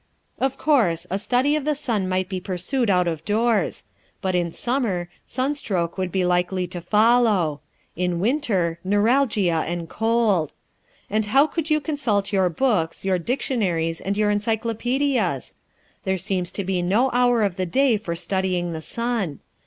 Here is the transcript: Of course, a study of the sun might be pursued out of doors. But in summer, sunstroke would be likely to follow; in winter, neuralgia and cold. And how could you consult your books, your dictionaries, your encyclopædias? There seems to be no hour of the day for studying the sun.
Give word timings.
Of 0.39 0.57
course, 0.57 1.05
a 1.11 1.19
study 1.19 1.55
of 1.55 1.63
the 1.63 1.75
sun 1.75 2.09
might 2.09 2.27
be 2.27 2.39
pursued 2.39 2.89
out 2.89 3.07
of 3.07 3.23
doors. 3.23 3.83
But 4.19 4.33
in 4.33 4.51
summer, 4.51 5.09
sunstroke 5.27 5.95
would 5.95 6.11
be 6.11 6.25
likely 6.25 6.65
to 6.69 6.81
follow; 6.81 7.61
in 7.95 8.19
winter, 8.19 8.79
neuralgia 8.83 9.63
and 9.67 9.87
cold. 9.87 10.53
And 11.07 11.25
how 11.25 11.45
could 11.45 11.69
you 11.69 11.79
consult 11.79 12.33
your 12.33 12.49
books, 12.49 13.05
your 13.05 13.19
dictionaries, 13.19 14.01
your 14.03 14.33
encyclopædias? 14.33 15.53
There 16.03 16.17
seems 16.17 16.49
to 16.53 16.63
be 16.63 16.81
no 16.81 17.11
hour 17.11 17.43
of 17.43 17.57
the 17.57 17.67
day 17.67 17.95
for 17.97 18.15
studying 18.15 18.71
the 18.73 18.81
sun. 18.81 19.39